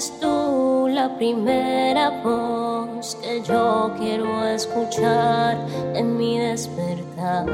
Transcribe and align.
Tú 0.00 0.88
la 0.88 1.14
primera 1.18 2.22
voz 2.22 3.18
que 3.20 3.42
yo 3.42 3.92
quiero 3.98 4.46
escuchar 4.46 5.58
en 5.94 6.16
mi 6.16 6.38
despertar. 6.38 7.44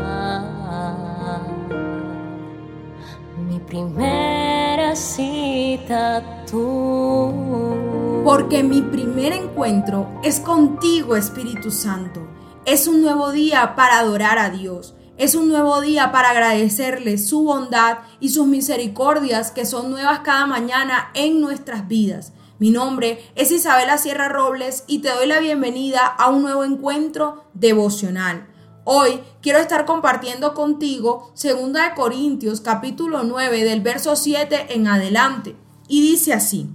Mi 3.48 3.58
primera 3.58 4.94
cita 4.94 6.44
tú. 6.48 8.22
Porque 8.24 8.62
mi 8.62 8.80
primer 8.80 9.32
encuentro 9.32 10.06
es 10.22 10.38
contigo, 10.38 11.16
Espíritu 11.16 11.72
Santo. 11.72 12.20
Es 12.64 12.86
un 12.86 13.02
nuevo 13.02 13.32
día 13.32 13.74
para 13.74 13.98
adorar 13.98 14.38
a 14.38 14.50
Dios 14.50 14.95
es 15.18 15.34
un 15.34 15.48
nuevo 15.48 15.80
día 15.80 16.12
para 16.12 16.30
agradecerle 16.30 17.16
su 17.18 17.42
bondad 17.42 17.98
y 18.20 18.30
sus 18.30 18.46
misericordias 18.46 19.50
que 19.50 19.64
son 19.64 19.90
nuevas 19.90 20.20
cada 20.20 20.46
mañana 20.46 21.10
en 21.14 21.40
nuestras 21.40 21.88
vidas. 21.88 22.32
Mi 22.58 22.70
nombre 22.70 23.22
es 23.34 23.50
Isabela 23.50 23.98
Sierra 23.98 24.28
Robles 24.28 24.84
y 24.86 24.98
te 24.98 25.10
doy 25.10 25.26
la 25.26 25.40
bienvenida 25.40 26.06
a 26.06 26.28
un 26.28 26.42
nuevo 26.42 26.64
encuentro 26.64 27.44
devocional. 27.54 28.46
Hoy 28.84 29.20
quiero 29.40 29.58
estar 29.58 29.84
compartiendo 29.84 30.54
contigo 30.54 31.32
2 31.42 31.72
de 31.72 31.94
Corintios 31.96 32.60
capítulo 32.60 33.24
9 33.24 33.64
del 33.64 33.80
verso 33.80 34.16
7 34.16 34.74
en 34.74 34.86
adelante 34.86 35.56
y 35.88 36.02
dice 36.02 36.34
así: 36.34 36.70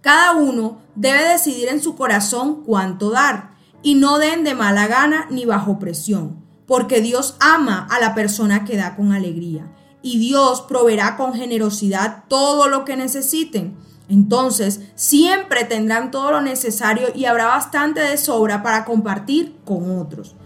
Cada 0.00 0.32
uno 0.32 0.80
debe 0.94 1.22
decidir 1.22 1.68
en 1.68 1.82
su 1.82 1.94
corazón 1.94 2.62
cuánto 2.64 3.10
dar 3.10 3.54
y 3.82 3.94
no 3.94 4.18
den 4.18 4.44
de 4.44 4.54
mala 4.54 4.86
gana 4.86 5.26
ni 5.30 5.44
bajo 5.44 5.78
presión 5.78 6.45
porque 6.66 7.00
Dios 7.00 7.36
ama 7.40 7.86
a 7.90 8.00
la 8.00 8.14
persona 8.14 8.64
que 8.64 8.76
da 8.76 8.96
con 8.96 9.12
alegría 9.12 9.70
y 10.02 10.18
Dios 10.18 10.62
proveerá 10.62 11.16
con 11.16 11.34
generosidad 11.34 12.24
todo 12.28 12.68
lo 12.68 12.84
que 12.84 12.96
necesiten. 12.96 13.76
Entonces 14.08 14.80
siempre 14.94 15.64
tendrán 15.64 16.10
todo 16.10 16.30
lo 16.30 16.40
necesario 16.40 17.08
y 17.14 17.24
habrá 17.24 17.46
bastante 17.46 18.00
de 18.00 18.16
sobra 18.16 18.62
para 18.62 18.84
compartir 18.84 19.56
con 19.64 19.98
otros. 19.98 20.36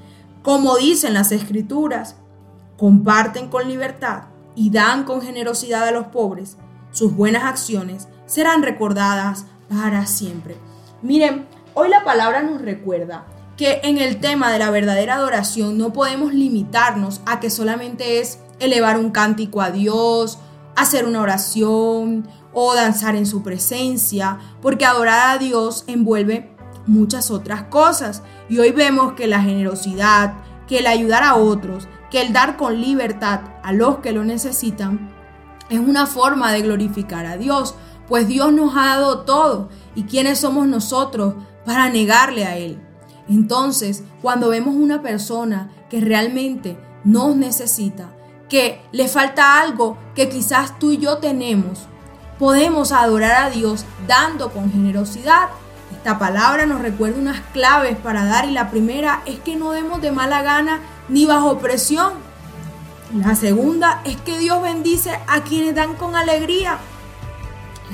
Como 0.43 0.77
dicen 0.77 1.13
las 1.13 1.33
escrituras, 1.33 2.17
comparten 2.79 3.49
con 3.49 3.69
libertad 3.69 4.25
y 4.55 4.71
dan 4.71 5.05
con 5.05 5.21
generosidad 5.21 5.87
a 5.87 5.91
los 5.91 6.07
pobres. 6.07 6.57
Sus 6.91 7.15
buenas 7.15 7.45
acciones 7.45 8.09
serán 8.25 8.63
recordadas 8.63 9.45
para 9.69 10.07
siempre. 10.07 10.57
Miren, 11.03 11.47
hoy 11.75 11.91
la 11.91 12.03
palabra 12.03 12.43
nos 12.43 12.63
recuerda 12.63 13.27
que 13.61 13.83
en 13.83 13.99
el 13.99 14.21
tema 14.21 14.51
de 14.51 14.59
la 14.59 14.71
verdadera 14.71 15.17
adoración 15.17 15.77
no 15.77 15.93
podemos 15.93 16.33
limitarnos 16.33 17.21
a 17.27 17.41
que 17.41 17.51
solamente 17.51 18.19
es 18.19 18.39
elevar 18.59 18.97
un 18.97 19.11
cántico 19.11 19.61
a 19.61 19.71
Dios, 19.71 20.39
hacer 20.77 21.05
una 21.05 21.21
oración 21.21 22.27
o 22.55 22.75
danzar 22.75 23.17
en 23.17 23.27
su 23.27 23.43
presencia, 23.43 24.39
porque 24.63 24.87
adorar 24.87 25.37
a 25.37 25.39
Dios 25.39 25.85
envuelve 25.89 26.57
muchas 26.87 27.31
otras 27.31 27.65
cosas. 27.65 28.23
Y 28.49 28.59
hoy 28.61 28.73
vemos 28.73 29.13
que 29.13 29.27
la 29.27 29.43
generosidad, 29.43 30.39
que 30.67 30.79
el 30.79 30.87
ayudar 30.87 31.23
a 31.23 31.35
otros, 31.35 31.87
que 32.11 32.23
el 32.23 32.33
dar 32.33 32.57
con 32.57 32.81
libertad 32.81 33.41
a 33.63 33.75
los 33.75 33.99
que 33.99 34.13
lo 34.13 34.25
necesitan, 34.25 35.13
es 35.69 35.81
una 35.81 36.07
forma 36.07 36.51
de 36.51 36.63
glorificar 36.63 37.27
a 37.27 37.37
Dios, 37.37 37.75
pues 38.09 38.27
Dios 38.27 38.55
nos 38.55 38.75
ha 38.75 38.87
dado 38.87 39.27
todo. 39.27 39.69
¿Y 39.95 40.05
quiénes 40.05 40.39
somos 40.39 40.67
nosotros 40.67 41.35
para 41.67 41.91
negarle 41.91 42.47
a 42.47 42.57
Él? 42.57 42.87
Entonces, 43.31 44.03
cuando 44.21 44.49
vemos 44.49 44.75
una 44.75 45.03
persona 45.03 45.71
que 45.89 46.01
realmente 46.01 46.77
nos 47.05 47.37
necesita, 47.37 48.09
que 48.49 48.83
le 48.91 49.07
falta 49.07 49.61
algo 49.61 49.97
que 50.17 50.29
quizás 50.29 50.79
tú 50.81 50.91
y 50.91 50.99
yo 50.99 51.19
tenemos, 51.19 51.87
podemos 52.41 52.91
adorar 52.91 53.45
a 53.45 53.51
Dios 53.51 53.85
dando 54.09 54.51
con 54.51 54.73
generosidad. 54.73 55.49
Esta 55.93 56.19
palabra 56.19 56.67
nos 56.67 56.81
recuerda 56.81 57.21
unas 57.21 57.41
claves 57.53 57.97
para 57.97 58.25
dar 58.25 58.47
y 58.47 58.51
la 58.51 58.69
primera 58.69 59.23
es 59.27 59.39
que 59.39 59.55
no 59.55 59.71
demos 59.71 60.03
de 60.03 60.11
mala 60.11 60.43
gana 60.43 60.81
ni 61.09 61.25
bajo 61.25 61.59
presión. 61.59 62.15
La 63.15 63.37
segunda 63.37 64.01
es 64.05 64.17
que 64.17 64.39
Dios 64.39 64.61
bendice 64.61 65.19
a 65.29 65.43
quienes 65.43 65.77
dan 65.77 65.95
con 65.95 66.17
alegría. 66.17 66.79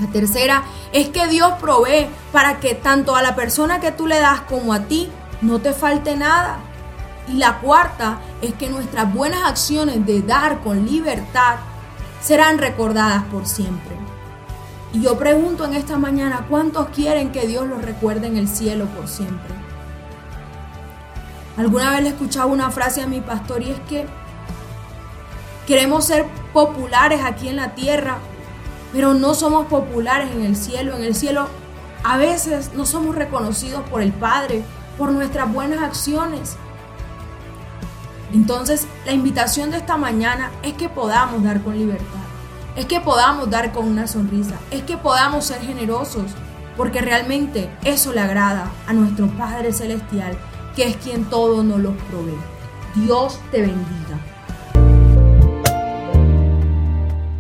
La 0.01 0.07
tercera 0.09 0.63
es 0.93 1.09
que 1.09 1.27
Dios 1.27 1.53
provee 1.61 2.07
para 2.33 2.59
que 2.61 2.75
tanto 2.75 3.17
a 3.17 3.23
la 3.23 3.35
persona 3.35 3.81
que 3.81 3.93
tú 3.93 4.07
le 4.07 4.19
das 4.19 4.41
como 4.43 4.73
a 4.73 4.81
ti 4.81 5.11
no 5.41 5.61
te 5.61 5.73
falte 5.73 6.17
nada. 6.17 6.59
Y 7.29 7.35
la 7.35 7.59
cuarta 7.59 8.19
es 8.41 8.55
que 8.55 8.69
nuestras 8.69 9.13
buenas 9.13 9.43
acciones 9.45 10.07
de 10.07 10.23
dar 10.23 10.61
con 10.61 10.87
libertad 10.87 11.57
serán 12.21 12.59
recordadas 12.59 13.25
por 13.25 13.47
siempre. 13.47 13.97
Y 14.93 15.03
yo 15.03 15.19
pregunto 15.19 15.65
en 15.65 15.75
esta 15.75 15.99
mañana, 15.99 16.47
¿cuántos 16.49 16.89
quieren 16.89 17.33
que 17.33 17.47
Dios 17.47 17.67
los 17.67 17.83
recuerde 17.83 18.29
en 18.29 18.37
el 18.37 18.49
cielo 18.49 18.87
por 18.87 19.09
siempre? 19.09 19.55
Alguna 21.57 21.91
vez 21.91 22.03
le 22.03 22.09
escuchaba 22.11 22.47
una 22.47 22.71
frase 22.71 23.03
a 23.03 23.07
mi 23.07 23.21
pastor 23.21 23.63
y 23.63 23.71
es 23.71 23.81
que 23.89 24.07
queremos 25.67 26.05
ser 26.05 26.27
populares 26.53 27.23
aquí 27.25 27.49
en 27.49 27.57
la 27.57 27.75
tierra, 27.75 28.19
pero 28.93 29.15
no 29.15 29.35
somos 29.35 29.67
populares 29.67 30.31
en 30.33 30.45
el 30.45 30.57
cielo. 30.57 30.97
En 30.97 31.03
el 31.03 31.15
cielo 31.15 31.49
a 32.05 32.17
veces 32.17 32.73
no 32.75 32.87
somos 32.87 33.17
reconocidos 33.17 33.83
por 33.89 34.01
el 34.01 34.13
Padre, 34.13 34.63
por 34.99 35.13
nuestras 35.13 35.53
buenas 35.53 35.83
acciones. 35.83 36.57
Entonces, 38.33 38.87
la 39.05 39.13
invitación 39.13 39.71
de 39.71 39.79
esta 39.79 39.97
mañana 39.97 40.51
es 40.63 40.75
que 40.75 40.89
podamos 40.89 41.43
dar 41.45 41.63
con 41.63 41.79
libertad, 41.79 42.05
es 42.75 42.87
que 42.87 43.01
podamos 43.01 43.49
dar 43.49 43.73
con 43.73 43.87
una 43.87 44.07
sonrisa, 44.07 44.57
es 44.71 44.83
que 44.83 44.97
podamos 44.97 45.45
ser 45.47 45.61
generosos, 45.61 46.33
porque 46.77 47.01
realmente 47.01 47.71
eso 47.85 48.13
le 48.13 48.21
agrada 48.21 48.71
a 48.87 48.93
nuestro 48.93 49.29
Padre 49.29 49.73
Celestial, 49.73 50.37
que 50.75 50.89
es 50.89 50.97
quien 50.97 51.25
todo 51.25 51.63
nos 51.63 51.79
los 51.79 51.95
provee. 52.11 52.37
Dios 52.97 53.41
te 53.51 53.63
bendiga. 53.63 54.19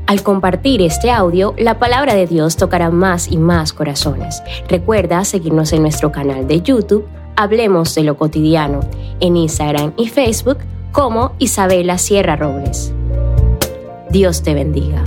Al 0.06 0.22
compartir 0.22 0.82
este 0.82 1.10
audio, 1.10 1.52
la 1.58 1.80
palabra 1.80 2.14
de 2.14 2.28
Dios 2.28 2.56
tocará 2.56 2.90
más 2.90 3.26
y 3.26 3.38
más 3.38 3.72
corazones. 3.72 4.40
Recuerda 4.68 5.24
seguirnos 5.24 5.72
en 5.72 5.82
nuestro 5.82 6.12
canal 6.12 6.46
de 6.46 6.62
YouTube 6.62 7.08
Hablemos 7.36 7.94
de 7.94 8.02
lo 8.02 8.16
cotidiano 8.16 8.80
en 9.20 9.36
Instagram 9.36 9.92
y 9.96 10.08
Facebook 10.08 10.58
como 10.92 11.32
Isabela 11.38 11.98
Sierra 11.98 12.36
Robles. 12.36 12.94
Dios 14.10 14.42
te 14.42 14.54
bendiga. 14.54 15.04